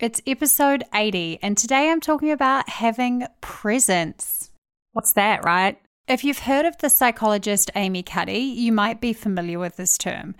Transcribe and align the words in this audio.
It's 0.00 0.22
episode 0.26 0.82
80, 0.94 1.40
and 1.42 1.58
today 1.58 1.90
I'm 1.90 2.00
talking 2.00 2.30
about 2.30 2.70
having 2.70 3.26
presence. 3.42 4.50
What's 4.92 5.12
that, 5.12 5.44
right? 5.44 5.78
If 6.08 6.24
you've 6.24 6.38
heard 6.38 6.64
of 6.64 6.78
the 6.78 6.88
psychologist 6.88 7.70
Amy 7.74 8.02
Cuddy, 8.02 8.38
you 8.38 8.72
might 8.72 9.02
be 9.02 9.12
familiar 9.12 9.58
with 9.58 9.76
this 9.76 9.98
term, 9.98 10.36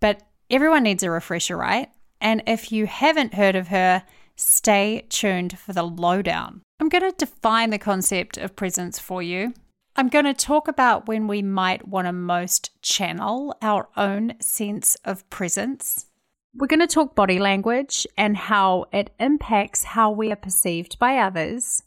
but 0.00 0.22
everyone 0.50 0.82
needs 0.82 1.04
a 1.04 1.12
refresher, 1.12 1.56
right? 1.56 1.88
And 2.20 2.42
if 2.48 2.72
you 2.72 2.88
haven't 2.88 3.34
heard 3.34 3.54
of 3.54 3.68
her, 3.68 4.02
stay 4.34 5.06
tuned 5.10 5.60
for 5.60 5.72
the 5.72 5.84
lowdown. 5.84 6.62
I'm 6.80 6.88
going 6.88 7.08
to 7.08 7.12
define 7.16 7.70
the 7.70 7.78
concept 7.78 8.36
of 8.36 8.56
presence 8.56 8.98
for 8.98 9.22
you. 9.22 9.54
I'm 9.94 10.08
going 10.08 10.24
to 10.24 10.34
talk 10.34 10.66
about 10.66 11.06
when 11.06 11.28
we 11.28 11.40
might 11.40 11.86
want 11.86 12.08
to 12.08 12.12
most 12.12 12.70
channel 12.82 13.56
our 13.62 13.90
own 13.96 14.34
sense 14.40 14.96
of 15.04 15.30
presence. 15.30 16.07
We're 16.54 16.66
going 16.66 16.80
to 16.80 16.86
talk 16.86 17.14
body 17.14 17.38
language 17.38 18.06
and 18.16 18.36
how 18.36 18.86
it 18.92 19.10
impacts 19.20 19.84
how 19.84 20.10
we 20.10 20.32
are 20.32 20.36
perceived 20.36 20.98
by 20.98 21.18
others, 21.18 21.82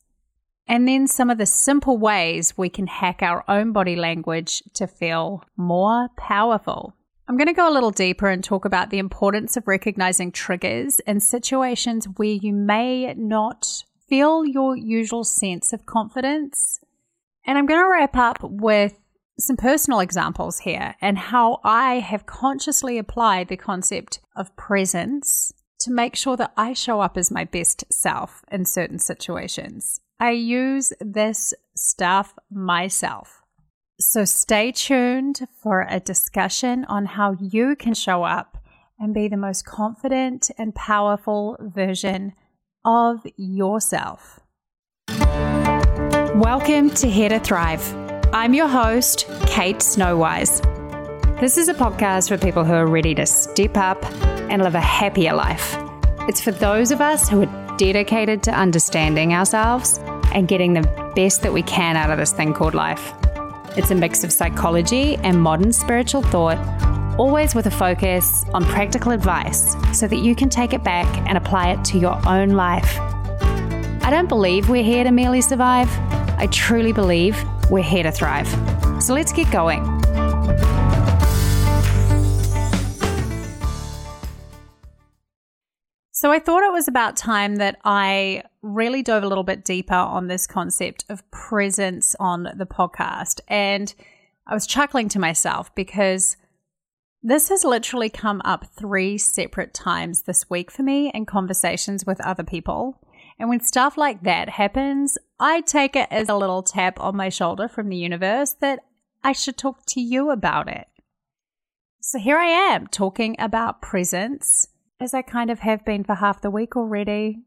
and 0.67 0.87
then 0.87 1.07
some 1.07 1.29
of 1.31 1.39
the 1.39 1.47
simple 1.47 1.97
ways 1.97 2.57
we 2.57 2.69
can 2.69 2.87
hack 2.87 3.23
our 3.23 3.43
own 3.47 3.71
body 3.71 3.95
language 3.95 4.61
to 4.75 4.85
feel 4.85 5.43
more 5.57 6.09
powerful. 6.15 6.95
I'm 7.27 7.37
going 7.37 7.47
to 7.47 7.53
go 7.53 7.69
a 7.69 7.73
little 7.73 7.91
deeper 7.91 8.27
and 8.27 8.43
talk 8.43 8.63
about 8.65 8.91
the 8.91 8.99
importance 8.99 9.57
of 9.57 9.67
recognizing 9.67 10.31
triggers 10.31 10.99
in 11.01 11.19
situations 11.19 12.05
where 12.17 12.29
you 12.29 12.53
may 12.53 13.13
not 13.15 13.83
feel 14.07 14.45
your 14.45 14.77
usual 14.77 15.23
sense 15.23 15.73
of 15.73 15.85
confidence. 15.85 16.79
And 17.45 17.57
I'm 17.57 17.65
going 17.65 17.83
to 17.83 17.89
wrap 17.89 18.15
up 18.15 18.37
with 18.43 18.93
some 19.39 19.57
personal 19.57 20.01
examples 20.01 20.59
here 20.59 20.95
and 21.01 21.17
how 21.17 21.59
I 21.63 21.95
have 21.95 22.25
consciously 22.25 22.97
applied 22.97 23.47
the 23.47 23.57
concept 23.57 24.19
of 24.35 24.55
presence 24.55 25.53
to 25.79 25.91
make 25.91 26.15
sure 26.15 26.37
that 26.37 26.53
I 26.55 26.73
show 26.73 27.01
up 27.01 27.17
as 27.17 27.31
my 27.31 27.43
best 27.43 27.83
self 27.91 28.43
in 28.51 28.65
certain 28.65 28.99
situations. 28.99 29.99
I 30.19 30.31
use 30.31 30.93
this 30.99 31.53
stuff 31.75 32.37
myself. 32.51 33.41
So 33.99 34.25
stay 34.25 34.71
tuned 34.71 35.47
for 35.61 35.85
a 35.89 35.99
discussion 35.99 36.85
on 36.85 37.05
how 37.05 37.35
you 37.39 37.75
can 37.75 37.93
show 37.93 38.23
up 38.23 38.57
and 38.99 39.13
be 39.13 39.27
the 39.27 39.37
most 39.37 39.65
confident 39.65 40.51
and 40.57 40.75
powerful 40.75 41.57
version 41.59 42.33
of 42.85 43.25
yourself. 43.37 44.39
Welcome 46.35 46.89
to 46.91 47.09
Here 47.09 47.29
to 47.29 47.39
Thrive 47.39 47.95
I'm 48.33 48.53
your 48.53 48.69
host, 48.69 49.27
Kate 49.45 49.79
Snowise. 49.79 50.65
This 51.41 51.57
is 51.57 51.69
a 51.69 51.73
podcast 51.73 52.27
for 52.27 52.37
people 52.37 52.63
who 52.63 52.73
are 52.73 52.85
ready 52.85 53.15
to 53.15 53.25
step 53.25 53.75
up 53.75 54.05
and 54.51 54.61
live 54.61 54.75
a 54.75 54.79
happier 54.79 55.33
life. 55.33 55.75
It's 56.29 56.39
for 56.39 56.51
those 56.51 56.91
of 56.91 57.01
us 57.01 57.27
who 57.27 57.41
are 57.41 57.77
dedicated 57.77 58.43
to 58.43 58.51
understanding 58.51 59.33
ourselves 59.33 59.97
and 60.35 60.47
getting 60.47 60.73
the 60.73 61.11
best 61.15 61.41
that 61.41 61.51
we 61.51 61.63
can 61.63 61.97
out 61.97 62.11
of 62.11 62.19
this 62.19 62.31
thing 62.31 62.53
called 62.53 62.75
life. 62.75 63.11
It's 63.75 63.89
a 63.89 63.95
mix 63.95 64.23
of 64.23 64.31
psychology 64.31 65.15
and 65.23 65.41
modern 65.41 65.73
spiritual 65.73 66.21
thought, 66.21 66.59
always 67.17 67.55
with 67.55 67.65
a 67.65 67.71
focus 67.71 68.45
on 68.53 68.63
practical 68.65 69.11
advice 69.11 69.75
so 69.97 70.07
that 70.07 70.17
you 70.17 70.35
can 70.35 70.47
take 70.47 70.73
it 70.73 70.83
back 70.83 71.07
and 71.27 71.39
apply 71.39 71.71
it 71.71 71.83
to 71.85 71.97
your 71.97 72.21
own 72.27 72.49
life. 72.49 72.99
I 74.03 74.11
don't 74.11 74.29
believe 74.29 74.69
we're 74.69 74.83
here 74.83 75.03
to 75.03 75.11
merely 75.11 75.41
survive. 75.41 75.89
I 76.37 76.47
truly 76.51 76.93
believe 76.93 77.35
we're 77.71 77.81
here 77.81 78.03
to 78.03 78.11
thrive. 78.11 78.47
So 79.01 79.15
let's 79.15 79.33
get 79.33 79.51
going. 79.51 80.00
So 86.21 86.31
I 86.31 86.37
thought 86.37 86.61
it 86.61 86.71
was 86.71 86.87
about 86.87 87.17
time 87.17 87.55
that 87.55 87.79
I 87.83 88.43
really 88.61 89.01
dove 89.01 89.23
a 89.23 89.27
little 89.27 89.43
bit 89.43 89.65
deeper 89.65 89.95
on 89.95 90.27
this 90.27 90.45
concept 90.45 91.03
of 91.09 91.23
presence 91.31 92.15
on 92.19 92.43
the 92.43 92.67
podcast. 92.67 93.39
And 93.47 93.91
I 94.45 94.53
was 94.53 94.67
chuckling 94.67 95.09
to 95.09 95.19
myself 95.19 95.73
because 95.73 96.37
this 97.23 97.49
has 97.49 97.63
literally 97.63 98.11
come 98.11 98.39
up 98.45 98.67
three 98.67 99.17
separate 99.17 99.73
times 99.73 100.21
this 100.21 100.47
week 100.47 100.69
for 100.69 100.83
me 100.83 101.09
in 101.11 101.25
conversations 101.25 102.05
with 102.05 102.21
other 102.21 102.43
people. 102.43 103.01
And 103.39 103.49
when 103.49 103.61
stuff 103.61 103.97
like 103.97 104.21
that 104.21 104.47
happens, 104.47 105.17
I 105.39 105.61
take 105.61 105.95
it 105.95 106.07
as 106.11 106.29
a 106.29 106.35
little 106.35 106.61
tap 106.61 106.99
on 106.99 107.15
my 107.15 107.29
shoulder 107.29 107.67
from 107.67 107.89
the 107.89 107.97
universe 107.97 108.53
that 108.61 108.81
I 109.23 109.31
should 109.31 109.57
talk 109.57 109.87
to 109.87 109.99
you 109.99 110.29
about 110.29 110.67
it. 110.67 110.85
So 111.99 112.19
here 112.19 112.37
I 112.37 112.45
am 112.45 112.85
talking 112.85 113.35
about 113.39 113.81
presence, 113.81 114.67
as 115.01 115.13
I 115.13 115.21
kind 115.21 115.49
of 115.49 115.59
have 115.59 115.83
been 115.83 116.03
for 116.03 116.15
half 116.15 116.41
the 116.41 116.51
week 116.51 116.75
already. 116.75 117.39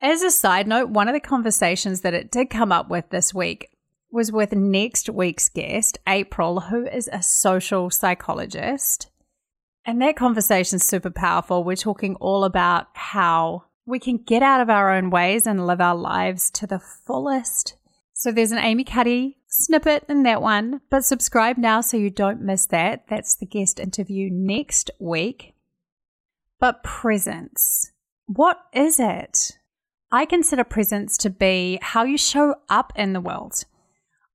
As 0.00 0.22
a 0.22 0.30
side 0.30 0.66
note, 0.66 0.88
one 0.88 1.08
of 1.08 1.14
the 1.14 1.20
conversations 1.20 2.00
that 2.00 2.14
it 2.14 2.30
did 2.30 2.50
come 2.50 2.72
up 2.72 2.88
with 2.88 3.10
this 3.10 3.34
week 3.34 3.70
was 4.10 4.32
with 4.32 4.52
next 4.52 5.10
week's 5.10 5.48
guest, 5.48 5.98
April, 6.08 6.60
who 6.60 6.86
is 6.86 7.10
a 7.12 7.22
social 7.22 7.90
psychologist. 7.90 9.10
And 9.84 10.00
that 10.00 10.16
conversation's 10.16 10.84
super 10.84 11.10
powerful. 11.10 11.64
We're 11.64 11.76
talking 11.76 12.14
all 12.16 12.44
about 12.44 12.86
how 12.94 13.64
we 13.84 13.98
can 13.98 14.18
get 14.18 14.42
out 14.42 14.60
of 14.60 14.70
our 14.70 14.94
own 14.94 15.10
ways 15.10 15.46
and 15.46 15.66
live 15.66 15.80
our 15.80 15.96
lives 15.96 16.50
to 16.52 16.66
the 16.66 16.78
fullest. 16.78 17.74
So 18.14 18.32
there's 18.32 18.52
an 18.52 18.58
Amy 18.58 18.84
Cuddy 18.84 19.38
snippet 19.48 20.04
in 20.08 20.22
that 20.24 20.42
one, 20.42 20.80
but 20.90 21.04
subscribe 21.04 21.58
now 21.58 21.80
so 21.80 21.96
you 21.96 22.10
don't 22.10 22.40
miss 22.40 22.66
that. 22.66 23.04
That's 23.08 23.36
the 23.36 23.46
guest 23.46 23.78
interview 23.80 24.28
next 24.30 24.90
week. 24.98 25.54
But 26.60 26.82
presence. 26.82 27.92
What 28.26 28.58
is 28.72 28.98
it? 28.98 29.58
I 30.10 30.24
consider 30.24 30.64
presence 30.64 31.16
to 31.18 31.30
be 31.30 31.78
how 31.82 32.04
you 32.04 32.18
show 32.18 32.56
up 32.68 32.92
in 32.96 33.12
the 33.12 33.20
world. 33.20 33.64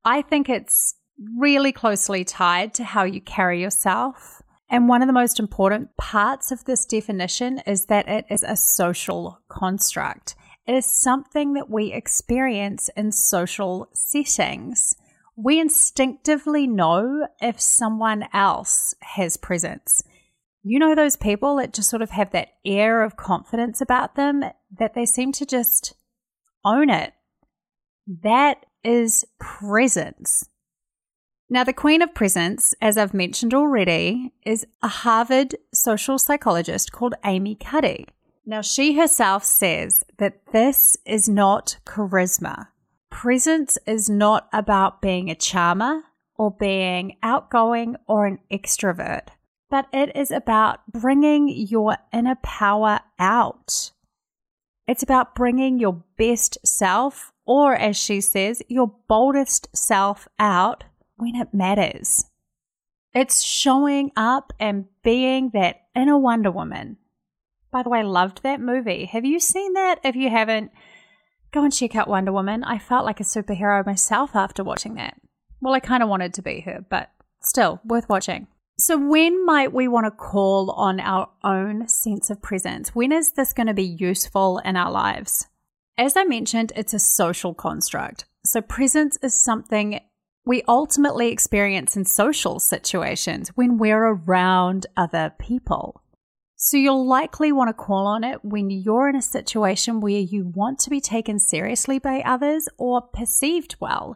I 0.05 0.21
think 0.21 0.49
it's 0.49 0.95
really 1.37 1.71
closely 1.71 2.23
tied 2.23 2.73
to 2.75 2.83
how 2.83 3.03
you 3.03 3.21
carry 3.21 3.61
yourself, 3.61 4.41
and 4.69 4.87
one 4.87 5.01
of 5.01 5.07
the 5.07 5.13
most 5.13 5.39
important 5.39 5.95
parts 5.97 6.51
of 6.51 6.65
this 6.65 6.85
definition 6.85 7.59
is 7.65 7.85
that 7.85 8.07
it 8.07 8.25
is 8.29 8.43
a 8.43 8.55
social 8.55 9.39
construct. 9.49 10.35
It 10.65 10.75
is 10.75 10.85
something 10.85 11.53
that 11.53 11.69
we 11.69 11.91
experience 11.91 12.89
in 12.95 13.11
social 13.11 13.89
settings. 13.93 14.95
We 15.35 15.59
instinctively 15.59 16.67
know 16.67 17.27
if 17.41 17.59
someone 17.59 18.25
else 18.33 18.95
has 19.01 19.35
presence. 19.37 20.03
You 20.63 20.79
know, 20.79 20.95
those 20.95 21.17
people 21.17 21.57
that 21.57 21.73
just 21.73 21.89
sort 21.89 22.01
of 22.01 22.11
have 22.11 22.31
that 22.31 22.53
air 22.65 23.03
of 23.03 23.17
confidence 23.17 23.81
about 23.81 24.15
them 24.15 24.43
that 24.79 24.93
they 24.95 25.05
seem 25.05 25.33
to 25.33 25.45
just 25.45 25.93
own 26.63 26.89
it. 26.89 27.13
That 28.07 28.65
is 28.83 29.25
presence. 29.39 30.47
Now, 31.49 31.63
the 31.63 31.73
Queen 31.73 32.01
of 32.01 32.15
Presence, 32.15 32.73
as 32.81 32.97
I've 32.97 33.13
mentioned 33.13 33.53
already, 33.53 34.31
is 34.45 34.65
a 34.81 34.87
Harvard 34.87 35.55
social 35.73 36.17
psychologist 36.17 36.91
called 36.91 37.13
Amy 37.25 37.55
Cuddy. 37.55 38.07
Now, 38.45 38.61
she 38.61 38.93
herself 38.97 39.43
says 39.43 40.03
that 40.17 40.51
this 40.51 40.97
is 41.05 41.29
not 41.29 41.77
charisma. 41.85 42.67
Presence 43.09 43.77
is 43.85 44.09
not 44.09 44.47
about 44.51 45.01
being 45.01 45.29
a 45.29 45.35
charmer 45.35 46.03
or 46.35 46.51
being 46.51 47.17
outgoing 47.21 47.95
or 48.07 48.25
an 48.25 48.39
extrovert, 48.51 49.27
but 49.73 49.87
it 49.91 50.15
is 50.15 50.29
about 50.29 50.81
bringing 50.91 51.49
your 51.49 51.97
inner 52.13 52.35
power 52.43 52.99
out. 53.17 53.89
It's 54.87 55.01
about 55.01 55.33
bringing 55.33 55.79
your 55.79 56.03
best 56.15 56.59
self, 56.63 57.33
or 57.47 57.75
as 57.75 57.97
she 57.97 58.21
says, 58.21 58.61
your 58.67 58.93
boldest 59.07 59.75
self 59.75 60.27
out 60.37 60.83
when 61.15 61.35
it 61.35 61.55
matters. 61.55 62.25
It's 63.15 63.41
showing 63.41 64.11
up 64.15 64.53
and 64.59 64.85
being 65.03 65.49
that 65.55 65.81
inner 65.95 66.19
Wonder 66.19 66.51
Woman. 66.51 66.97
By 67.71 67.81
the 67.81 67.89
way, 67.89 68.03
loved 68.03 68.43
that 68.43 68.61
movie. 68.61 69.05
Have 69.05 69.25
you 69.25 69.39
seen 69.39 69.73
that? 69.73 70.01
If 70.03 70.15
you 70.15 70.29
haven't, 70.29 70.69
go 71.51 71.63
and 71.63 71.73
check 71.73 71.95
out 71.95 72.07
Wonder 72.07 72.31
Woman. 72.31 72.63
I 72.63 72.77
felt 72.77 73.05
like 73.05 73.19
a 73.19 73.23
superhero 73.23 73.83
myself 73.83 74.35
after 74.35 74.63
watching 74.63 74.93
that. 74.95 75.19
Well, 75.61 75.73
I 75.73 75.79
kind 75.79 76.03
of 76.03 76.09
wanted 76.09 76.35
to 76.35 76.43
be 76.43 76.59
her, 76.59 76.85
but 76.87 77.09
still 77.41 77.81
worth 77.83 78.07
watching. 78.07 78.45
So, 78.77 78.97
when 78.97 79.45
might 79.45 79.71
we 79.71 79.87
want 79.87 80.05
to 80.05 80.11
call 80.11 80.71
on 80.71 80.99
our 80.99 81.29
own 81.43 81.87
sense 81.87 82.29
of 82.29 82.41
presence? 82.41 82.95
When 82.95 83.11
is 83.11 83.33
this 83.33 83.53
going 83.53 83.67
to 83.67 83.73
be 83.73 83.83
useful 83.83 84.59
in 84.65 84.75
our 84.75 84.91
lives? 84.91 85.47
As 85.97 86.17
I 86.17 86.23
mentioned, 86.23 86.73
it's 86.75 86.93
a 86.93 86.99
social 86.99 87.53
construct. 87.53 88.25
So, 88.45 88.61
presence 88.61 89.17
is 89.21 89.33
something 89.33 89.99
we 90.45 90.63
ultimately 90.67 91.29
experience 91.29 91.95
in 91.95 92.05
social 92.05 92.59
situations 92.59 93.49
when 93.49 93.77
we're 93.77 94.03
around 94.03 94.87
other 94.97 95.33
people. 95.39 96.01
So 96.57 96.77
you'll 96.77 97.05
likely 97.05 97.51
want 97.51 97.69
to 97.69 97.73
call 97.73 98.07
on 98.07 98.23
it 98.23 98.43
when 98.43 98.69
you're 98.69 99.09
in 99.09 99.15
a 99.15 99.21
situation 99.21 99.99
where 99.99 100.19
you 100.19 100.51
want 100.55 100.79
to 100.79 100.89
be 100.89 101.01
taken 101.01 101.39
seriously 101.39 101.99
by 101.99 102.21
others 102.25 102.69
or 102.77 103.01
perceived 103.01 103.75
well, 103.79 104.15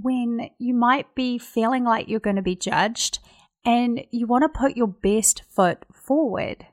when 0.00 0.50
you 0.58 0.74
might 0.74 1.14
be 1.14 1.38
feeling 1.38 1.84
like 1.84 2.08
you're 2.08 2.20
going 2.20 2.36
to 2.36 2.42
be 2.42 2.54
judged 2.54 3.18
and 3.64 4.04
you 4.10 4.26
want 4.26 4.42
to 4.42 4.58
put 4.58 4.76
your 4.76 4.88
best 4.88 5.42
foot 5.48 5.84
forward. 5.92 6.66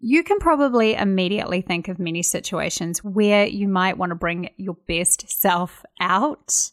You 0.00 0.22
can 0.22 0.38
probably 0.38 0.94
immediately 0.94 1.60
think 1.60 1.88
of 1.88 1.98
many 1.98 2.22
situations 2.22 3.02
where 3.02 3.46
you 3.46 3.66
might 3.66 3.98
want 3.98 4.10
to 4.10 4.16
bring 4.16 4.50
your 4.56 4.76
best 4.86 5.28
self 5.28 5.84
out. 6.00 6.70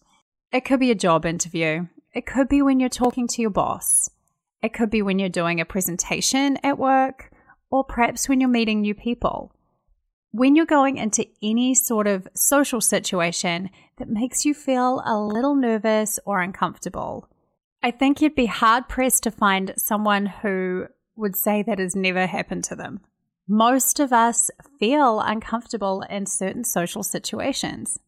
It 0.51 0.63
could 0.63 0.79
be 0.79 0.91
a 0.91 0.95
job 0.95 1.25
interview, 1.25 1.87
it 2.13 2.25
could 2.25 2.47
be 2.47 2.61
when 2.61 2.79
you're 2.79 2.89
talking 2.89 3.27
to 3.29 3.41
your 3.41 3.51
boss, 3.51 4.09
it 4.61 4.73
could 4.73 4.89
be 4.89 5.01
when 5.01 5.19
you're 5.19 5.29
doing 5.29 5.59
a 5.59 5.65
presentation 5.65 6.57
at 6.63 6.77
work, 6.77 7.31
or 7.71 7.83
perhaps 7.83 8.29
when 8.29 8.39
you're 8.39 8.49
meeting 8.49 8.81
new 8.81 8.93
people. 8.93 9.51
When 10.31 10.55
you're 10.55 10.65
going 10.65 10.97
into 10.97 11.27
any 11.41 11.73
sort 11.73 12.07
of 12.07 12.27
social 12.35 12.81
situation 12.81 13.69
that 13.97 14.09
makes 14.09 14.45
you 14.45 14.53
feel 14.53 15.01
a 15.05 15.17
little 15.17 15.55
nervous 15.55 16.19
or 16.25 16.41
uncomfortable, 16.41 17.29
I 17.85 17.91
think 17.91 18.19
you'd 18.19 18.33
be 18.33 18.47
hard 18.47 18.89
pressed 18.89 19.21
to 19.23 19.31
find 19.31 19.71
someone 19.77 20.25
who 20.25 20.87
would 21.15 21.35
say 21.35 21.61
that 21.61 21.77
has 21.77 21.95
never 21.95 22.25
happened 22.25 22.63
to 22.63 22.75
them. 22.75 23.01
Most 23.47 23.99
of 23.99 24.11
us 24.11 24.49
feel 24.79 25.19
uncomfortable 25.19 26.01
in 26.09 26.25
certain 26.25 26.63
social 26.63 27.03
situations. 27.03 27.99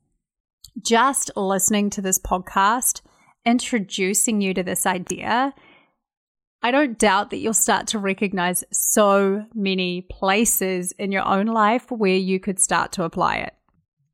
Just 0.81 1.29
listening 1.35 1.91
to 1.91 2.01
this 2.01 2.17
podcast, 2.17 3.01
introducing 3.45 4.41
you 4.41 4.55
to 4.55 4.63
this 4.63 4.87
idea, 4.87 5.53
I 6.63 6.71
don't 6.71 6.97
doubt 6.97 7.29
that 7.29 7.37
you'll 7.37 7.53
start 7.53 7.85
to 7.89 7.99
recognize 7.99 8.63
so 8.71 9.45
many 9.53 10.01
places 10.01 10.91
in 10.93 11.11
your 11.11 11.23
own 11.23 11.45
life 11.45 11.91
where 11.91 12.17
you 12.17 12.39
could 12.39 12.59
start 12.59 12.93
to 12.93 13.03
apply 13.03 13.35
it. 13.35 13.53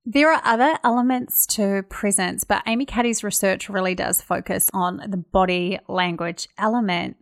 There 0.05 0.31
are 0.31 0.41
other 0.43 0.77
elements 0.83 1.45
to 1.47 1.83
presence, 1.83 2.43
but 2.43 2.63
Amy 2.67 2.85
Cuddy's 2.85 3.23
research 3.23 3.69
really 3.69 3.95
does 3.95 4.21
focus 4.21 4.69
on 4.73 5.01
the 5.07 5.17
body 5.17 5.79
language 5.87 6.49
element 6.57 7.17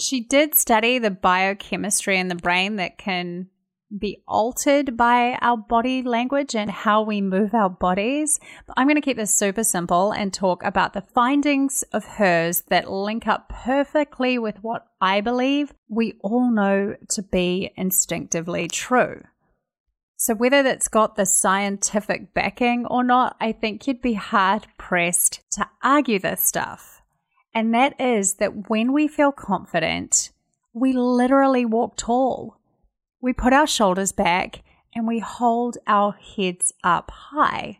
she 0.00 0.20
did 0.20 0.54
study 0.54 0.98
the 0.98 1.10
biochemistry 1.10 2.18
in 2.18 2.28
the 2.28 2.34
brain 2.34 2.76
that 2.76 2.98
can 2.98 3.48
be 3.96 4.22
altered 4.28 4.98
by 4.98 5.38
our 5.40 5.56
body 5.56 6.02
language 6.02 6.54
and 6.54 6.70
how 6.70 7.02
we 7.02 7.22
move 7.22 7.54
our 7.54 7.70
bodies. 7.70 8.38
But 8.66 8.74
I'm 8.76 8.86
going 8.86 8.96
to 8.96 9.02
keep 9.02 9.16
this 9.16 9.34
super 9.34 9.64
simple 9.64 10.12
and 10.12 10.32
talk 10.32 10.62
about 10.62 10.92
the 10.92 11.00
findings 11.00 11.82
of 11.92 12.04
hers 12.04 12.62
that 12.68 12.90
link 12.90 13.26
up 13.26 13.48
perfectly 13.48 14.38
with 14.38 14.56
what 14.60 14.86
I 15.00 15.22
believe 15.22 15.72
we 15.88 16.18
all 16.20 16.50
know 16.50 16.96
to 17.08 17.22
be 17.22 17.70
instinctively 17.76 18.68
true. 18.68 19.22
So, 20.20 20.34
whether 20.34 20.64
that's 20.64 20.88
got 20.88 21.14
the 21.14 21.24
scientific 21.24 22.34
backing 22.34 22.86
or 22.86 23.04
not, 23.04 23.36
I 23.40 23.52
think 23.52 23.86
you'd 23.86 24.02
be 24.02 24.14
hard 24.14 24.66
pressed 24.76 25.42
to 25.52 25.68
argue 25.80 26.18
this 26.18 26.42
stuff. 26.42 27.00
And 27.54 27.72
that 27.72 27.98
is 28.00 28.34
that 28.34 28.68
when 28.68 28.92
we 28.92 29.06
feel 29.06 29.30
confident, 29.30 30.30
we 30.74 30.92
literally 30.92 31.64
walk 31.64 31.96
tall. 31.96 32.56
We 33.20 33.32
put 33.32 33.52
our 33.52 33.68
shoulders 33.68 34.10
back 34.10 34.64
and 34.92 35.06
we 35.06 35.20
hold 35.20 35.78
our 35.86 36.12
heads 36.36 36.72
up 36.82 37.12
high. 37.12 37.78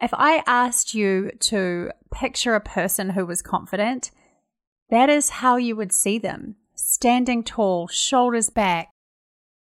If 0.00 0.10
I 0.12 0.42
asked 0.48 0.92
you 0.92 1.30
to 1.38 1.92
picture 2.12 2.56
a 2.56 2.60
person 2.60 3.10
who 3.10 3.24
was 3.24 3.42
confident, 3.42 4.10
that 4.90 5.08
is 5.08 5.30
how 5.30 5.56
you 5.56 5.76
would 5.76 5.92
see 5.92 6.18
them 6.18 6.56
standing 6.74 7.44
tall, 7.44 7.86
shoulders 7.86 8.50
back. 8.50 8.88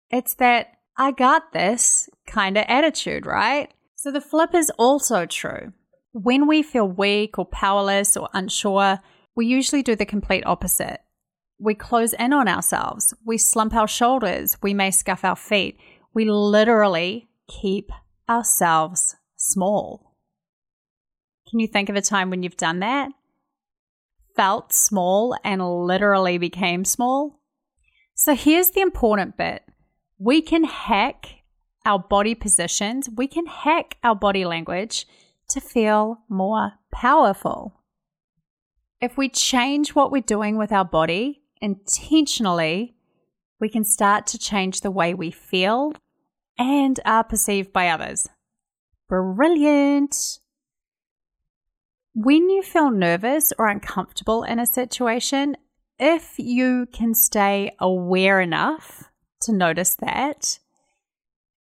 It's 0.09 0.33
that 0.35 0.78
I 1.01 1.11
got 1.11 1.53
this 1.53 2.09
kind 2.27 2.57
of 2.57 2.65
attitude, 2.67 3.25
right? 3.25 3.73
So 3.95 4.11
the 4.11 4.19
flip 4.19 4.53
is 4.53 4.69
also 4.77 5.25
true. 5.25 5.71
When 6.11 6.45
we 6.45 6.61
feel 6.61 6.89
weak 6.89 7.39
or 7.39 7.45
powerless 7.45 8.17
or 8.17 8.27
unsure, 8.33 8.99
we 9.33 9.45
usually 9.45 9.81
do 9.81 9.95
the 9.95 10.05
complete 10.05 10.45
opposite. 10.45 10.99
We 11.57 11.73
close 11.73 12.11
in 12.11 12.33
on 12.33 12.49
ourselves, 12.49 13.13
we 13.25 13.37
slump 13.37 13.73
our 13.73 13.87
shoulders, 13.87 14.57
we 14.61 14.73
may 14.73 14.91
scuff 14.91 15.23
our 15.23 15.37
feet. 15.37 15.77
We 16.13 16.25
literally 16.29 17.29
keep 17.47 17.91
ourselves 18.29 19.15
small. 19.37 20.15
Can 21.49 21.59
you 21.59 21.67
think 21.67 21.87
of 21.87 21.95
a 21.95 22.01
time 22.01 22.29
when 22.29 22.43
you've 22.43 22.57
done 22.57 22.79
that? 22.79 23.09
Felt 24.35 24.73
small 24.73 25.37
and 25.45 25.85
literally 25.85 26.37
became 26.37 26.83
small? 26.83 27.39
So 28.15 28.35
here's 28.35 28.71
the 28.71 28.81
important 28.81 29.37
bit 29.37 29.63
we 30.19 30.41
can 30.41 30.65
hack 30.65 31.43
our 31.85 31.97
body 31.97 32.35
positions, 32.35 33.09
we 33.15 33.25
can 33.25 33.45
hack 33.45 33.97
our 34.03 34.15
body 34.15 34.45
language 34.45 35.07
to 35.49 35.61
feel 35.61 36.19
more 36.27 36.73
powerful. 36.91 37.81
If 39.01 39.17
we 39.17 39.29
change 39.29 39.95
what 39.95 40.11
we're 40.11 40.21
doing 40.21 40.57
with 40.57 40.73
our 40.73 40.83
body 40.83 41.41
intentionally, 41.61 42.95
we 43.59 43.69
can 43.69 43.85
start 43.85 44.27
to 44.27 44.37
change 44.37 44.81
the 44.81 44.91
way 44.91 45.13
we 45.13 45.31
feel 45.31 45.93
and 46.57 46.99
are 47.05 47.23
perceived 47.23 47.71
by 47.71 47.87
others. 47.87 48.27
Brilliant. 49.07 50.39
When 52.13 52.49
you 52.49 52.61
feel 52.61 52.91
nervous 52.91 53.53
or 53.57 53.67
uncomfortable 53.67 54.43
in 54.43 54.59
a 54.59 54.65
situation, 54.65 55.55
if 55.97 56.37
you 56.37 56.87
can 56.91 57.13
stay 57.13 57.71
aware 57.79 58.41
enough 58.41 59.09
to 59.41 59.53
notice 59.53 59.95
that, 59.95 60.59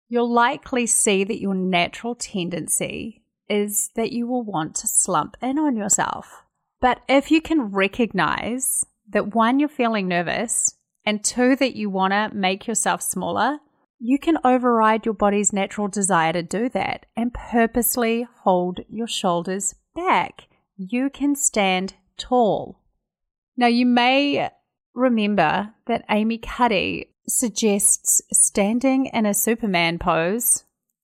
you'll 0.10 0.32
likely 0.32 0.86
see 0.86 1.24
that 1.24 1.40
your 1.40 1.56
natural 1.56 2.16
tendency 2.16 3.24
is 3.50 3.92
that 3.96 4.12
you 4.12 4.28
will 4.28 4.44
want 4.44 4.76
to 4.76 4.88
slump 4.88 5.38
in 5.42 5.58
on 5.58 5.76
yourself. 5.76 6.44
But 6.80 7.02
if 7.08 7.32
you 7.32 7.42
can 7.42 7.72
recognize 7.72 8.86
that 9.10 9.34
one, 9.34 9.60
you're 9.60 9.70
feeling 9.70 10.08
nervous, 10.08 10.76
and 11.06 11.24
two, 11.24 11.56
that 11.56 11.76
you 11.76 11.90
want 11.90 12.12
to 12.12 12.30
make 12.34 12.68
yourself 12.68 13.02
smaller, 13.02 13.60
you 14.00 14.20
can 14.20 14.38
override 14.44 15.06
your 15.06 15.14
body's 15.14 15.54
natural 15.54 15.88
desire 15.88 16.34
to 16.34 16.44
do 16.44 16.70
that 16.70 17.06
and 17.16 17.34
purposely 17.34 18.28
hold 18.44 18.82
your 18.90 19.08
shoulders 19.08 19.74
back. 19.96 20.48
You 20.76 21.10
can 21.10 21.36
stand 21.36 21.96
tall. 22.18 22.82
Now, 23.56 23.68
you 23.68 23.86
may 23.86 24.50
remember 24.94 25.74
that 25.88 26.06
Amy 26.10 26.38
Cuddy 26.38 27.16
suggests 27.28 28.22
standing 28.32 29.08
in 29.08 29.26
a 29.26 29.34
Superman 29.34 30.00
pose. 30.00 30.64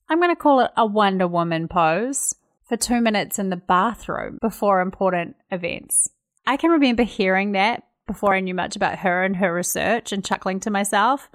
I'm 0.10 0.20
going 0.20 0.32
to 0.32 0.36
call 0.36 0.62
it 0.62 0.72
a 0.78 0.86
Wonder 0.86 1.28
Woman 1.28 1.68
pose 1.68 2.36
for 2.68 2.78
two 2.78 3.02
minutes 3.02 3.40
in 3.40 3.50
the 3.50 3.56
bathroom 3.56 4.38
before 4.42 4.82
important 4.82 5.36
events. 5.52 6.10
I 6.46 6.58
can 6.58 6.72
remember 6.72 7.04
hearing 7.04 7.54
that 7.54 7.84
before 8.08 8.36
I 8.36 8.42
knew 8.42 8.54
much 8.54 8.76
about 8.76 9.00
her 9.00 9.24
and 9.24 9.36
her 9.38 9.54
research 9.54 10.12
and 10.12 10.26
chuckling 10.26 10.60
to 10.62 10.70
myself. 10.70 11.30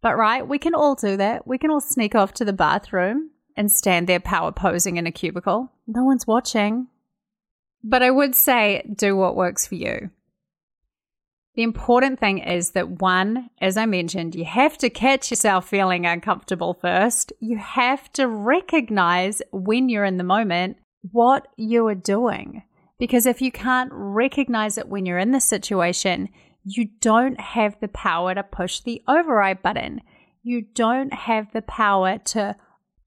But 0.00 0.16
right, 0.16 0.46
we 0.46 0.58
can 0.58 0.74
all 0.74 0.94
do 0.94 1.16
that. 1.16 1.46
We 1.46 1.58
can 1.58 1.70
all 1.70 1.80
sneak 1.80 2.14
off 2.14 2.32
to 2.34 2.44
the 2.44 2.52
bathroom 2.52 3.30
and 3.56 3.70
stand 3.70 4.08
there 4.08 4.20
power 4.20 4.52
posing 4.52 4.96
in 4.96 5.06
a 5.06 5.12
cubicle. 5.12 5.72
No 5.86 6.04
one's 6.04 6.26
watching. 6.26 6.88
But 7.84 8.02
I 8.02 8.10
would 8.10 8.34
say 8.34 8.88
do 8.94 9.16
what 9.16 9.36
works 9.36 9.66
for 9.66 9.74
you. 9.74 10.10
The 11.54 11.62
important 11.62 12.18
thing 12.18 12.38
is 12.38 12.70
that 12.70 13.02
one, 13.02 13.50
as 13.60 13.76
I 13.76 13.84
mentioned, 13.84 14.34
you 14.34 14.44
have 14.46 14.78
to 14.78 14.88
catch 14.88 15.30
yourself 15.30 15.68
feeling 15.68 16.06
uncomfortable 16.06 16.74
first. 16.74 17.32
You 17.40 17.58
have 17.58 18.10
to 18.14 18.26
recognize 18.26 19.42
when 19.52 19.90
you're 19.90 20.06
in 20.06 20.16
the 20.16 20.24
moment 20.24 20.78
what 21.10 21.48
you 21.56 21.86
are 21.88 21.94
doing. 21.94 22.62
Because 22.98 23.26
if 23.26 23.42
you 23.42 23.52
can't 23.52 23.90
recognize 23.92 24.78
it 24.78 24.88
when 24.88 25.04
you're 25.04 25.18
in 25.18 25.32
the 25.32 25.40
situation, 25.40 26.30
you 26.64 26.88
don't 27.00 27.38
have 27.40 27.78
the 27.80 27.88
power 27.88 28.34
to 28.34 28.42
push 28.42 28.80
the 28.80 29.02
override 29.06 29.62
button. 29.62 30.00
You 30.42 30.62
don't 30.62 31.12
have 31.12 31.52
the 31.52 31.62
power 31.62 32.18
to 32.18 32.56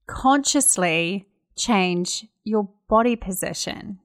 consciously 0.06 1.26
change 1.56 2.26
your 2.44 2.68
body 2.88 3.16
position. 3.16 3.98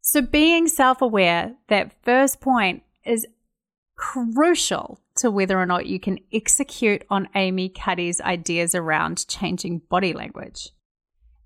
So, 0.00 0.22
being 0.22 0.68
self 0.68 1.02
aware, 1.02 1.54
that 1.68 1.92
first 2.02 2.40
point 2.40 2.82
is 3.04 3.26
crucial 4.02 4.98
to 5.14 5.30
whether 5.30 5.56
or 5.56 5.64
not 5.64 5.86
you 5.86 6.00
can 6.00 6.18
execute 6.32 7.04
on 7.08 7.28
Amy 7.36 7.68
Cuddy's 7.68 8.20
ideas 8.20 8.74
around 8.74 9.28
changing 9.28 9.80
body 9.88 10.12
language. 10.12 10.70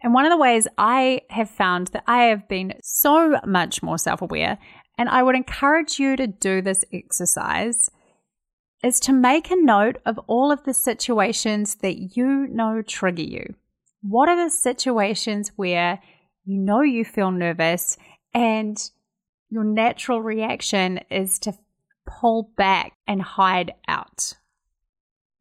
And 0.02 0.14
one 0.14 0.24
of 0.24 0.30
the 0.30 0.38
ways 0.38 0.66
I 0.78 1.20
have 1.28 1.50
found 1.50 1.88
that 1.88 2.04
I 2.06 2.24
have 2.24 2.48
been 2.48 2.72
so 2.82 3.38
much 3.44 3.82
more 3.82 3.98
self 3.98 4.22
aware, 4.22 4.56
and 4.96 5.10
I 5.10 5.22
would 5.22 5.36
encourage 5.36 5.98
you 5.98 6.16
to 6.16 6.26
do 6.26 6.62
this 6.62 6.82
exercise, 6.94 7.90
is 8.82 9.00
to 9.00 9.12
make 9.12 9.50
a 9.50 9.56
note 9.56 9.98
of 10.06 10.18
all 10.26 10.50
of 10.50 10.64
the 10.64 10.74
situations 10.74 11.76
that 11.76 12.16
you 12.16 12.46
know 12.46 12.80
trigger 12.80 13.22
you. 13.22 13.54
What 14.00 14.30
are 14.30 14.44
the 14.44 14.50
situations 14.50 15.52
where 15.56 16.00
you 16.46 16.58
know 16.58 16.80
you 16.80 17.04
feel 17.04 17.30
nervous 17.30 17.98
and 18.32 18.78
your 19.50 19.64
natural 19.64 20.22
reaction 20.22 21.00
is 21.10 21.38
to 21.40 21.52
pull 22.06 22.52
back 22.56 22.92
and 23.06 23.20
hide 23.20 23.74
out. 23.88 24.34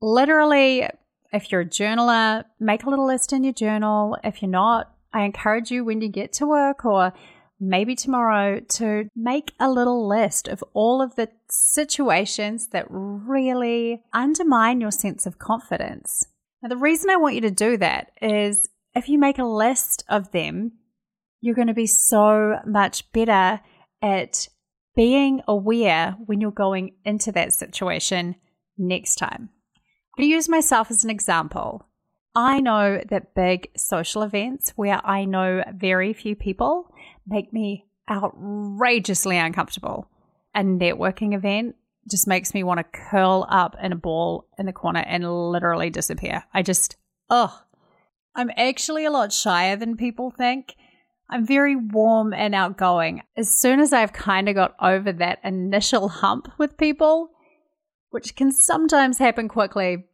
Literally, 0.02 0.88
if 1.32 1.52
you're 1.52 1.62
a 1.62 1.66
journaler, 1.66 2.46
make 2.60 2.84
a 2.84 2.90
little 2.90 3.08
list 3.08 3.34
in 3.34 3.44
your 3.44 3.54
journal. 3.54 4.18
If 4.24 4.42
you're 4.42 4.52
not, 4.52 4.94
I 5.14 5.24
encourage 5.24 5.72
you 5.72 5.84
when 5.84 6.02
you 6.02 6.10
get 6.10 6.34
to 6.34 6.48
work 6.48 6.86
or 6.86 7.14
maybe 7.60 7.96
tomorrow 7.96 8.60
to 8.60 9.08
make 9.16 9.54
a 9.60 9.70
little 9.70 10.08
list 10.08 10.48
of 10.48 10.64
all 10.74 11.02
of 11.02 11.16
the 11.16 11.30
situations 11.50 12.68
that 12.68 12.86
really 12.90 14.04
undermine 14.14 14.82
your 14.82 14.92
sense 14.92 15.26
of 15.26 15.40
confidence. 15.40 16.28
Now, 16.62 16.70
the 16.70 16.78
reason 16.78 17.10
I 17.10 17.18
want 17.18 17.36
you 17.36 17.42
to 17.42 17.52
do 17.52 17.78
that 17.78 18.12
is 18.22 18.70
if 18.94 19.08
you 19.08 19.18
make 19.18 19.40
a 19.40 19.46
list 19.46 20.04
of 20.10 20.32
them, 20.32 20.74
you're 21.42 21.56
going 21.56 21.68
to 21.68 21.74
be 21.74 21.88
so 21.88 22.60
much 22.66 23.12
better 23.12 23.62
at 24.02 24.48
being 24.96 25.42
aware 25.48 26.16
when 26.26 26.42
you're 26.42 26.52
going 26.52 26.96
into 27.04 27.32
that 27.34 27.54
situation 27.54 28.36
next 28.78 29.16
time. 29.16 29.50
To 30.18 30.26
use 30.26 30.48
myself 30.48 30.90
as 30.90 31.04
an 31.04 31.10
example, 31.10 31.88
I 32.36 32.60
know 32.60 33.02
that 33.10 33.36
big 33.36 33.70
social 33.78 34.22
events 34.24 34.74
where 34.76 35.00
I 35.06 35.26
know 35.26 35.64
very 35.74 36.14
few 36.14 36.36
people 36.36 36.94
make 37.28 37.52
me 37.54 37.86
outrageously 38.10 39.38
uncomfortable. 39.38 40.10
A 40.54 40.62
networking 40.62 41.34
event 41.34 41.76
just 42.10 42.28
makes 42.28 42.54
me 42.54 42.64
want 42.64 42.80
to 42.80 42.84
curl 42.84 43.46
up 43.50 43.76
in 43.82 43.92
a 43.92 43.98
ball 43.98 44.48
in 44.58 44.66
the 44.66 44.74
corner 44.74 45.04
and 45.06 45.50
literally 45.52 45.90
disappear. 45.90 46.44
I 46.54 46.62
just, 46.62 46.98
ugh. 47.30 47.52
I'm 48.36 48.52
actually 48.58 49.06
a 49.06 49.12
lot 49.12 49.32
shyer 49.32 49.78
than 49.78 49.96
people 49.96 50.30
think. 50.30 50.76
I'm 51.30 51.46
very 51.46 51.76
warm 51.76 52.34
and 52.34 52.54
outgoing. 52.54 53.24
As 53.36 53.52
soon 53.52 53.80
as 53.80 53.94
I've 53.94 54.14
kind 54.14 54.48
of 54.48 54.56
got 54.56 54.76
over 54.80 55.12
that 55.12 55.40
initial 55.44 56.08
hump 56.08 56.52
with 56.58 56.78
people, 56.78 57.32
which 58.12 58.36
can 58.36 58.52
sometimes 58.52 59.18
happen 59.18 59.48
quickly, 59.48 60.06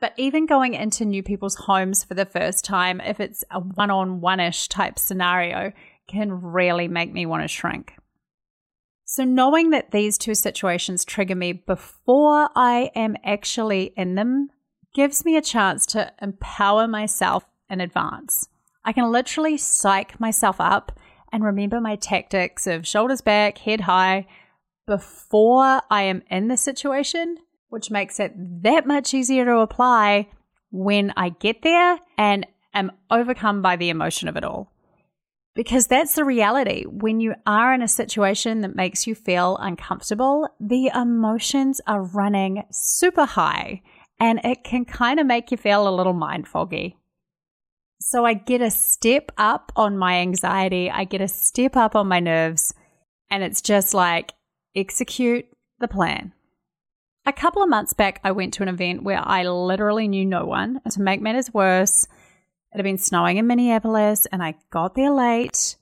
but 0.00 0.14
even 0.16 0.46
going 0.46 0.74
into 0.74 1.04
new 1.04 1.22
people's 1.22 1.54
homes 1.54 2.04
for 2.04 2.14
the 2.14 2.26
first 2.26 2.64
time, 2.64 3.00
if 3.00 3.20
it's 3.20 3.44
a 3.50 3.60
one 3.60 3.90
on 3.90 4.20
one 4.20 4.40
ish 4.40 4.68
type 4.68 4.98
scenario, 4.98 5.72
can 6.08 6.42
really 6.42 6.88
make 6.88 7.12
me 7.12 7.26
want 7.26 7.42
to 7.42 7.48
shrink. 7.48 7.94
So, 9.04 9.24
knowing 9.24 9.70
that 9.70 9.90
these 9.90 10.18
two 10.18 10.34
situations 10.34 11.04
trigger 11.04 11.34
me 11.34 11.52
before 11.52 12.50
I 12.54 12.90
am 12.94 13.16
actually 13.24 13.92
in 13.96 14.16
them 14.16 14.50
gives 14.94 15.24
me 15.24 15.36
a 15.36 15.42
chance 15.42 15.86
to 15.86 16.12
empower 16.20 16.86
myself 16.86 17.44
in 17.70 17.80
advance. 17.80 18.48
I 18.84 18.92
can 18.92 19.10
literally 19.10 19.56
psych 19.56 20.18
myself 20.20 20.60
up 20.60 20.92
and 21.32 21.44
remember 21.44 21.80
my 21.80 21.96
tactics 21.96 22.66
of 22.66 22.86
shoulders 22.86 23.20
back, 23.20 23.58
head 23.58 23.82
high 23.82 24.26
before 24.86 25.82
I 25.90 26.02
am 26.02 26.22
in 26.30 26.48
the 26.48 26.56
situation 26.56 27.36
which 27.68 27.90
makes 27.90 28.18
it 28.18 28.32
that 28.62 28.86
much 28.86 29.14
easier 29.14 29.44
to 29.44 29.58
apply 29.58 30.28
when 30.70 31.12
I 31.16 31.30
get 31.30 31.62
there 31.62 31.98
and 32.16 32.46
am 32.74 32.92
overcome 33.10 33.62
by 33.62 33.76
the 33.76 33.90
emotion 33.90 34.28
of 34.28 34.36
it 34.36 34.44
all. 34.44 34.72
Because 35.54 35.88
that's 35.88 36.14
the 36.14 36.24
reality. 36.24 36.84
When 36.84 37.20
you 37.20 37.34
are 37.46 37.74
in 37.74 37.82
a 37.82 37.88
situation 37.88 38.60
that 38.60 38.76
makes 38.76 39.06
you 39.06 39.14
feel 39.14 39.56
uncomfortable, 39.56 40.48
the 40.60 40.90
emotions 40.94 41.80
are 41.86 42.02
running 42.02 42.62
super 42.70 43.24
high 43.24 43.82
and 44.20 44.40
it 44.44 44.62
can 44.62 44.84
kind 44.84 45.18
of 45.18 45.26
make 45.26 45.50
you 45.50 45.56
feel 45.56 45.88
a 45.88 45.94
little 45.94 46.12
mind 46.12 46.46
foggy. 46.46 46.96
So 48.00 48.24
I 48.24 48.34
get 48.34 48.60
a 48.60 48.70
step 48.70 49.32
up 49.36 49.72
on 49.74 49.98
my 49.98 50.18
anxiety, 50.18 50.90
I 50.90 51.04
get 51.04 51.20
a 51.20 51.28
step 51.28 51.76
up 51.76 51.96
on 51.96 52.06
my 52.06 52.20
nerves, 52.20 52.72
and 53.30 53.42
it's 53.42 53.60
just 53.60 53.92
like 53.92 54.32
execute 54.74 55.46
the 55.80 55.88
plan. 55.88 56.32
A 57.26 57.32
couple 57.32 57.62
of 57.62 57.68
months 57.68 57.92
back, 57.92 58.20
I 58.24 58.32
went 58.32 58.54
to 58.54 58.62
an 58.62 58.68
event 58.68 59.02
where 59.02 59.20
I 59.22 59.42
literally 59.42 60.08
knew 60.08 60.24
no 60.24 60.46
one. 60.46 60.80
And 60.84 60.92
to 60.94 61.02
make 61.02 61.20
matters 61.20 61.52
worse, 61.52 62.04
it 62.04 62.76
had 62.76 62.84
been 62.84 62.98
snowing 62.98 63.36
in 63.36 63.46
Minneapolis 63.46 64.26
and 64.32 64.42
I 64.42 64.54
got 64.70 64.94
there 64.94 65.10
late, 65.10 65.76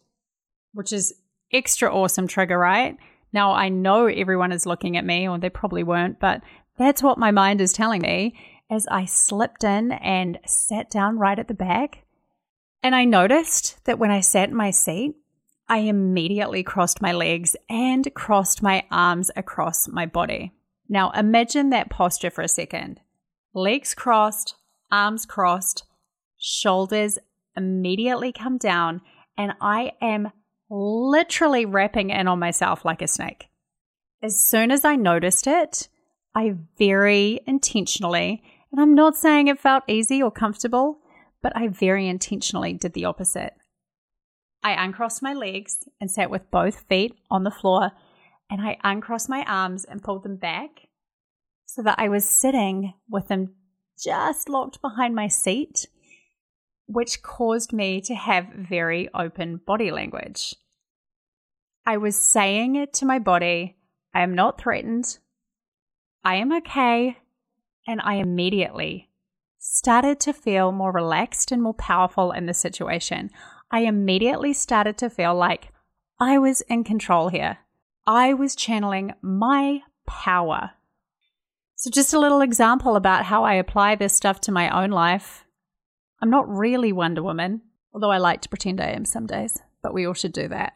which 0.72 0.92
is 0.92 1.14
extra 1.52 1.94
awesome 1.94 2.26
trigger, 2.26 2.58
right? 2.58 2.96
Now 3.32 3.52
I 3.52 3.68
know 3.68 4.06
everyone 4.06 4.50
is 4.50 4.66
looking 4.66 4.96
at 4.96 5.04
me, 5.04 5.28
or 5.28 5.38
they 5.38 5.50
probably 5.50 5.84
weren't, 5.84 6.18
but 6.18 6.42
that's 6.78 7.02
what 7.02 7.18
my 7.18 7.30
mind 7.30 7.60
is 7.60 7.72
telling 7.72 8.02
me 8.02 8.34
as 8.70 8.86
I 8.88 9.04
slipped 9.04 9.62
in 9.62 9.92
and 9.92 10.38
sat 10.46 10.90
down 10.90 11.18
right 11.18 11.38
at 11.38 11.46
the 11.46 11.54
back. 11.54 12.05
And 12.82 12.94
I 12.94 13.04
noticed 13.04 13.84
that 13.84 13.98
when 13.98 14.10
I 14.10 14.20
sat 14.20 14.50
in 14.50 14.54
my 14.54 14.70
seat, 14.70 15.14
I 15.68 15.78
immediately 15.78 16.62
crossed 16.62 17.02
my 17.02 17.12
legs 17.12 17.56
and 17.68 18.08
crossed 18.14 18.62
my 18.62 18.84
arms 18.90 19.30
across 19.34 19.88
my 19.88 20.06
body. 20.06 20.52
Now 20.88 21.10
imagine 21.10 21.70
that 21.70 21.90
posture 21.90 22.30
for 22.30 22.42
a 22.42 22.48
second. 22.48 23.00
Legs 23.52 23.94
crossed, 23.94 24.54
arms 24.92 25.26
crossed, 25.26 25.84
shoulders 26.38 27.18
immediately 27.56 28.32
come 28.32 28.58
down, 28.58 29.00
and 29.36 29.54
I 29.60 29.92
am 30.00 30.30
literally 30.70 31.64
wrapping 31.64 32.10
in 32.10 32.28
on 32.28 32.38
myself 32.38 32.84
like 32.84 33.02
a 33.02 33.08
snake. 33.08 33.48
As 34.22 34.40
soon 34.40 34.70
as 34.70 34.84
I 34.84 34.96
noticed 34.96 35.46
it, 35.46 35.88
I 36.34 36.54
very 36.78 37.40
intentionally, 37.46 38.42
and 38.70 38.80
I'm 38.80 38.94
not 38.94 39.16
saying 39.16 39.48
it 39.48 39.58
felt 39.58 39.84
easy 39.88 40.22
or 40.22 40.30
comfortable, 40.30 40.98
but 41.46 41.56
I 41.56 41.68
very 41.68 42.08
intentionally 42.08 42.72
did 42.72 42.92
the 42.94 43.04
opposite. 43.04 43.54
I 44.64 44.72
uncrossed 44.84 45.22
my 45.22 45.32
legs 45.32 45.88
and 46.00 46.10
sat 46.10 46.28
with 46.28 46.50
both 46.50 46.80
feet 46.88 47.14
on 47.30 47.44
the 47.44 47.52
floor 47.52 47.92
and 48.50 48.60
I 48.60 48.78
uncrossed 48.82 49.28
my 49.28 49.44
arms 49.46 49.84
and 49.84 50.02
pulled 50.02 50.24
them 50.24 50.34
back 50.34 50.88
so 51.64 51.82
that 51.82 52.00
I 52.00 52.08
was 52.08 52.28
sitting 52.28 52.94
with 53.08 53.28
them 53.28 53.54
just 53.96 54.48
locked 54.48 54.82
behind 54.82 55.14
my 55.14 55.28
seat, 55.28 55.86
which 56.88 57.22
caused 57.22 57.72
me 57.72 58.00
to 58.00 58.16
have 58.16 58.48
very 58.48 59.08
open 59.14 59.60
body 59.64 59.92
language. 59.92 60.52
I 61.86 61.96
was 61.96 62.16
saying 62.16 62.74
it 62.74 62.92
to 62.94 63.06
my 63.06 63.20
body, 63.20 63.76
I 64.12 64.24
am 64.24 64.34
not 64.34 64.60
threatened, 64.60 65.18
I 66.24 66.38
am 66.38 66.52
okay, 66.54 67.18
and 67.86 68.00
I 68.02 68.14
immediately 68.14 69.05
started 69.68 70.20
to 70.20 70.32
feel 70.32 70.70
more 70.70 70.92
relaxed 70.92 71.50
and 71.50 71.60
more 71.60 71.74
powerful 71.74 72.30
in 72.30 72.46
the 72.46 72.54
situation. 72.54 73.30
I 73.70 73.80
immediately 73.80 74.52
started 74.52 74.96
to 74.98 75.10
feel 75.10 75.34
like 75.34 75.72
I 76.20 76.38
was 76.38 76.60
in 76.62 76.84
control 76.84 77.28
here. 77.28 77.58
I 78.06 78.32
was 78.32 78.54
channeling 78.54 79.14
my 79.22 79.80
power. 80.06 80.70
So, 81.74 81.90
just 81.90 82.14
a 82.14 82.20
little 82.20 82.40
example 82.40 82.94
about 82.94 83.24
how 83.24 83.42
I 83.44 83.54
apply 83.54 83.96
this 83.96 84.14
stuff 84.14 84.40
to 84.42 84.52
my 84.52 84.70
own 84.70 84.90
life. 84.90 85.44
I'm 86.22 86.30
not 86.30 86.48
really 86.48 86.92
Wonder 86.92 87.22
Woman, 87.22 87.60
although 87.92 88.12
I 88.12 88.18
like 88.18 88.42
to 88.42 88.48
pretend 88.48 88.80
I 88.80 88.90
am 88.90 89.04
some 89.04 89.26
days, 89.26 89.60
but 89.82 89.92
we 89.92 90.06
all 90.06 90.14
should 90.14 90.32
do 90.32 90.46
that. 90.48 90.74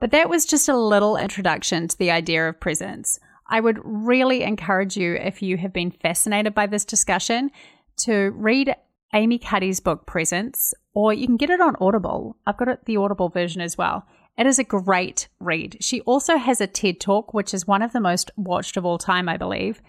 But 0.00 0.10
that 0.10 0.28
was 0.28 0.44
just 0.44 0.68
a 0.68 0.76
little 0.76 1.16
introduction 1.16 1.86
to 1.86 1.96
the 1.96 2.10
idea 2.10 2.48
of 2.48 2.60
presence. 2.60 3.20
I 3.46 3.60
would 3.60 3.78
really 3.84 4.42
encourage 4.42 4.96
you, 4.96 5.14
if 5.14 5.42
you 5.42 5.56
have 5.58 5.72
been 5.72 5.92
fascinated 5.92 6.54
by 6.54 6.66
this 6.66 6.84
discussion, 6.84 7.50
to 8.04 8.30
read 8.32 8.74
Amy 9.14 9.38
Cuddy's 9.38 9.80
book 9.80 10.06
Presence, 10.06 10.74
or 10.94 11.12
you 11.12 11.26
can 11.26 11.36
get 11.36 11.50
it 11.50 11.60
on 11.60 11.76
Audible. 11.80 12.36
I've 12.46 12.56
got 12.56 12.68
it, 12.68 12.84
the 12.86 12.96
Audible 12.96 13.28
version 13.28 13.60
as 13.60 13.76
well. 13.76 14.06
It 14.38 14.46
is 14.46 14.58
a 14.58 14.64
great 14.64 15.28
read. 15.40 15.76
She 15.80 16.00
also 16.02 16.36
has 16.38 16.60
a 16.60 16.66
TED 16.66 17.00
Talk, 17.00 17.34
which 17.34 17.52
is 17.52 17.66
one 17.66 17.82
of 17.82 17.92
the 17.92 18.00
most 18.00 18.30
watched 18.36 18.76
of 18.76 18.86
all 18.86 18.98
time, 18.98 19.28
I 19.28 19.36
believe, 19.36 19.82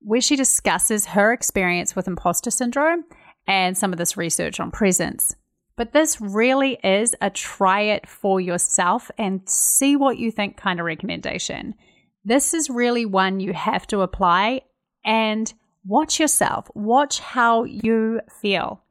where 0.00 0.20
she 0.20 0.36
discusses 0.36 1.06
her 1.06 1.32
experience 1.32 1.96
with 1.96 2.06
imposter 2.06 2.50
syndrome 2.50 3.04
and 3.46 3.76
some 3.76 3.92
of 3.92 3.98
this 3.98 4.16
research 4.16 4.60
on 4.60 4.70
presence. 4.70 5.34
But 5.76 5.92
this 5.92 6.20
really 6.20 6.78
is 6.84 7.14
a 7.20 7.30
try 7.30 7.82
it 7.82 8.06
for 8.06 8.40
yourself 8.40 9.10
and 9.18 9.46
see 9.48 9.96
what 9.96 10.18
you 10.18 10.30
think 10.30 10.56
kind 10.56 10.80
of 10.80 10.86
recommendation. 10.86 11.74
This 12.24 12.54
is 12.54 12.70
really 12.70 13.06
one 13.06 13.40
you 13.40 13.52
have 13.52 13.86
to 13.88 14.00
apply 14.00 14.62
and 15.04 15.52
watch 15.86 16.18
yourself, 16.18 16.70
watch 16.74 17.20
how 17.20 17.64
you 17.64 18.20
feel. 18.40 18.82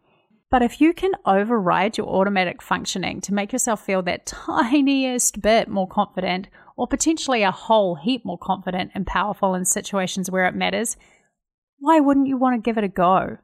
But 0.52 0.62
if 0.62 0.80
you 0.80 0.94
can 0.94 1.12
override 1.26 1.98
your 1.98 2.08
automatic 2.08 2.62
functioning 2.62 3.20
to 3.22 3.34
make 3.34 3.52
yourself 3.52 3.84
feel 3.86 4.02
that 4.04 4.26
tiniest 4.48 5.42
bit 5.42 5.68
more 5.68 5.88
confident, 5.88 6.48
or 6.78 6.88
potentially 6.88 7.44
a 7.44 7.52
whole 7.52 7.96
heap 7.96 8.24
more 8.26 8.38
confident 8.38 8.92
and 8.94 9.08
powerful 9.08 9.56
in 9.56 9.66
situations 9.66 10.30
where 10.30 10.46
it 10.46 10.56
matters, 10.56 10.98
why 11.80 12.00
wouldn't 12.00 12.28
you 12.28 12.38
want 12.38 12.56
to 12.56 12.66
give 12.66 12.78
it 12.78 12.84
a 12.84 12.90
go? 12.90 13.38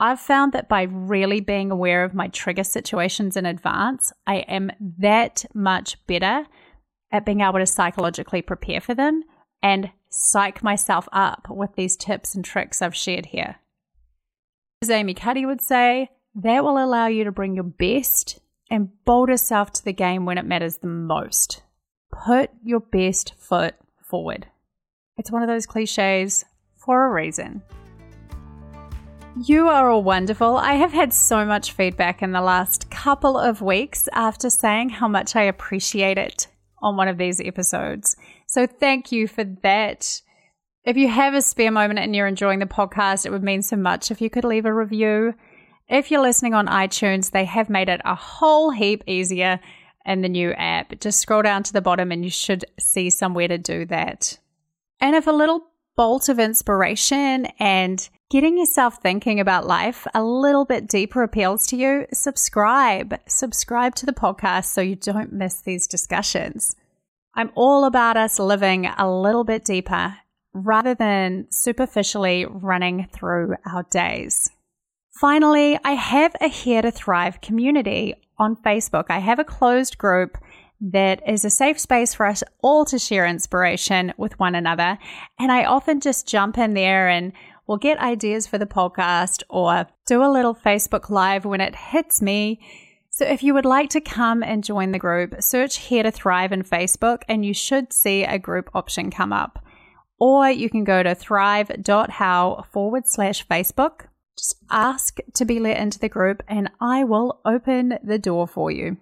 I've 0.00 0.20
found 0.20 0.52
that 0.52 0.68
by 0.68 0.82
really 0.82 1.40
being 1.40 1.70
aware 1.70 2.04
of 2.04 2.14
my 2.14 2.28
trigger 2.28 2.62
situations 2.62 3.36
in 3.36 3.46
advance, 3.46 4.12
I 4.26 4.36
am 4.36 4.70
that 4.98 5.44
much 5.54 5.96
better 6.06 6.46
at 7.10 7.26
being 7.26 7.40
able 7.40 7.58
to 7.58 7.66
psychologically 7.66 8.42
prepare 8.42 8.80
for 8.80 8.94
them 8.94 9.24
and 9.62 9.90
psych 10.10 10.62
myself 10.62 11.08
up 11.12 11.48
with 11.50 11.74
these 11.74 11.96
tips 11.96 12.34
and 12.34 12.44
tricks 12.44 12.80
I've 12.80 12.94
shared 12.94 13.26
here. 13.26 13.56
As 14.82 14.90
Amy 14.90 15.14
Cuddy 15.14 15.44
would 15.44 15.60
say, 15.60 16.10
that 16.34 16.62
will 16.62 16.82
allow 16.82 17.06
you 17.06 17.24
to 17.24 17.32
bring 17.32 17.54
your 17.54 17.64
best 17.64 18.40
and 18.70 18.90
boldest 19.04 19.46
self 19.46 19.72
to 19.72 19.84
the 19.84 19.92
game 19.92 20.24
when 20.24 20.38
it 20.38 20.44
matters 20.44 20.78
the 20.78 20.86
most. 20.86 21.62
Put 22.12 22.50
your 22.62 22.80
best 22.80 23.34
foot 23.38 23.74
forward. 24.02 24.46
It's 25.16 25.32
one 25.32 25.42
of 25.42 25.48
those 25.48 25.66
cliches 25.66 26.44
for 26.76 27.06
a 27.06 27.12
reason. 27.12 27.62
You 29.44 29.68
are 29.68 29.90
all 29.90 30.02
wonderful. 30.02 30.56
I 30.56 30.74
have 30.74 30.92
had 30.92 31.12
so 31.12 31.44
much 31.44 31.72
feedback 31.72 32.22
in 32.22 32.32
the 32.32 32.40
last 32.40 32.90
couple 32.90 33.38
of 33.38 33.62
weeks 33.62 34.08
after 34.12 34.50
saying 34.50 34.88
how 34.90 35.06
much 35.06 35.36
I 35.36 35.42
appreciate 35.42 36.18
it 36.18 36.48
on 36.80 36.96
one 36.96 37.08
of 37.08 37.18
these 37.18 37.40
episodes. 37.40 38.16
So 38.48 38.66
thank 38.66 39.12
you 39.12 39.28
for 39.28 39.44
that. 39.44 40.22
If 40.82 40.96
you 40.96 41.06
have 41.08 41.34
a 41.34 41.42
spare 41.42 41.70
moment 41.70 41.98
and 41.98 42.16
you're 42.16 42.26
enjoying 42.26 42.60
the 42.60 42.66
podcast, 42.66 43.26
it 43.26 43.30
would 43.30 43.42
mean 43.42 43.60
so 43.60 43.76
much 43.76 44.10
if 44.10 44.22
you 44.22 44.30
could 44.30 44.44
leave 44.44 44.64
a 44.64 44.72
review. 44.72 45.34
If 45.86 46.10
you're 46.10 46.22
listening 46.22 46.54
on 46.54 46.66
iTunes, 46.66 47.30
they 47.30 47.44
have 47.44 47.68
made 47.68 47.90
it 47.90 48.00
a 48.06 48.14
whole 48.14 48.70
heap 48.70 49.04
easier 49.06 49.60
in 50.06 50.22
the 50.22 50.30
new 50.30 50.52
app. 50.52 50.98
Just 50.98 51.20
scroll 51.20 51.42
down 51.42 51.62
to 51.64 51.74
the 51.74 51.82
bottom 51.82 52.10
and 52.10 52.24
you 52.24 52.30
should 52.30 52.64
see 52.80 53.10
somewhere 53.10 53.48
to 53.48 53.58
do 53.58 53.84
that. 53.84 54.38
And 54.98 55.14
if 55.14 55.26
a 55.26 55.32
little 55.32 55.66
bolt 55.94 56.30
of 56.30 56.38
inspiration 56.38 57.48
and 57.58 58.08
getting 58.30 58.56
yourself 58.56 59.02
thinking 59.02 59.40
about 59.40 59.66
life 59.66 60.06
a 60.14 60.24
little 60.24 60.64
bit 60.64 60.86
deeper 60.86 61.22
appeals 61.22 61.66
to 61.66 61.76
you, 61.76 62.06
subscribe. 62.14 63.20
Subscribe 63.26 63.94
to 63.96 64.06
the 64.06 64.12
podcast 64.12 64.66
so 64.66 64.80
you 64.80 64.96
don't 64.96 65.34
miss 65.34 65.60
these 65.60 65.86
discussions. 65.86 66.76
I'm 67.38 67.52
all 67.54 67.84
about 67.84 68.16
us 68.16 68.40
living 68.40 68.86
a 68.86 69.08
little 69.08 69.44
bit 69.44 69.64
deeper 69.64 70.16
rather 70.52 70.96
than 70.96 71.46
superficially 71.52 72.46
running 72.46 73.06
through 73.12 73.54
our 73.64 73.84
days. 73.84 74.50
Finally, 75.20 75.78
I 75.84 75.92
have 75.92 76.34
a 76.40 76.48
Here 76.48 76.82
to 76.82 76.90
Thrive 76.90 77.40
community 77.40 78.16
on 78.40 78.56
Facebook. 78.56 79.04
I 79.08 79.20
have 79.20 79.38
a 79.38 79.44
closed 79.44 79.98
group 79.98 80.36
that 80.80 81.22
is 81.28 81.44
a 81.44 81.50
safe 81.50 81.78
space 81.78 82.12
for 82.12 82.26
us 82.26 82.42
all 82.60 82.84
to 82.86 82.98
share 82.98 83.24
inspiration 83.24 84.12
with 84.16 84.36
one 84.40 84.56
another. 84.56 84.98
And 85.38 85.52
I 85.52 85.64
often 85.64 86.00
just 86.00 86.26
jump 86.26 86.58
in 86.58 86.74
there 86.74 87.08
and 87.08 87.32
we'll 87.68 87.78
get 87.78 88.00
ideas 88.00 88.48
for 88.48 88.58
the 88.58 88.66
podcast 88.66 89.44
or 89.48 89.86
do 90.06 90.24
a 90.24 90.32
little 90.32 90.56
Facebook 90.56 91.08
Live 91.08 91.44
when 91.44 91.60
it 91.60 91.76
hits 91.76 92.20
me. 92.20 92.58
So 93.18 93.24
if 93.24 93.42
you 93.42 93.52
would 93.54 93.64
like 93.64 93.90
to 93.90 94.00
come 94.00 94.44
and 94.44 94.62
join 94.62 94.92
the 94.92 94.98
group, 95.00 95.42
search 95.42 95.78
Here 95.78 96.04
to 96.04 96.12
Thrive 96.12 96.52
in 96.52 96.62
Facebook 96.62 97.22
and 97.28 97.44
you 97.44 97.52
should 97.52 97.92
see 97.92 98.22
a 98.22 98.38
group 98.38 98.70
option 98.74 99.10
come 99.10 99.32
up. 99.32 99.58
Or 100.20 100.48
you 100.48 100.70
can 100.70 100.84
go 100.84 101.02
to 101.02 101.16
thrive.how 101.16 102.66
forward 102.70 103.08
slash 103.08 103.44
Facebook. 103.44 104.02
Just 104.36 104.62
ask 104.70 105.18
to 105.34 105.44
be 105.44 105.58
let 105.58 105.78
into 105.78 105.98
the 105.98 106.08
group 106.08 106.44
and 106.46 106.70
I 106.80 107.02
will 107.02 107.40
open 107.44 107.98
the 108.04 108.20
door 108.20 108.46
for 108.46 108.70
you. 108.70 108.98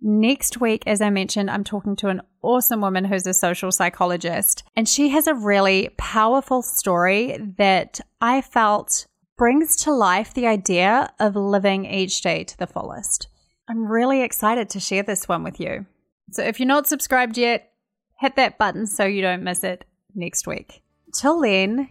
Next 0.00 0.60
week, 0.60 0.82
as 0.84 1.00
I 1.00 1.10
mentioned, 1.10 1.48
I'm 1.48 1.62
talking 1.62 1.94
to 1.98 2.08
an 2.08 2.22
awesome 2.42 2.80
woman 2.80 3.04
who's 3.04 3.28
a 3.28 3.32
social 3.32 3.70
psychologist, 3.70 4.64
and 4.74 4.88
she 4.88 5.10
has 5.10 5.28
a 5.28 5.34
really 5.34 5.90
powerful 5.96 6.62
story 6.62 7.38
that 7.58 8.00
I 8.20 8.40
felt 8.40 9.06
brings 9.38 9.76
to 9.84 9.92
life 9.92 10.34
the 10.34 10.48
idea 10.48 11.12
of 11.20 11.36
living 11.36 11.86
each 11.86 12.22
day 12.22 12.42
to 12.42 12.58
the 12.58 12.66
fullest. 12.66 13.28
I'm 13.68 13.86
really 13.86 14.22
excited 14.22 14.70
to 14.70 14.80
share 14.80 15.02
this 15.02 15.28
one 15.28 15.44
with 15.44 15.60
you. 15.60 15.86
So 16.30 16.42
if 16.42 16.58
you're 16.58 16.66
not 16.66 16.86
subscribed 16.86 17.38
yet, 17.38 17.72
hit 18.18 18.36
that 18.36 18.58
button 18.58 18.86
so 18.86 19.04
you 19.04 19.22
don't 19.22 19.42
miss 19.42 19.64
it 19.64 19.84
next 20.14 20.46
week. 20.46 20.82
Till 21.14 21.40
then, 21.40 21.88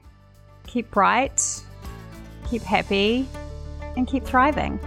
keep 0.67 0.91
bright, 0.91 1.63
keep 2.49 2.61
happy, 2.61 3.27
and 3.95 4.07
keep 4.07 4.23
thriving. 4.23 4.79